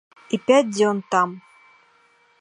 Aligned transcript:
І 0.37 0.39
пяць 0.47 0.71
дзён 0.77 1.03
там. 1.13 1.29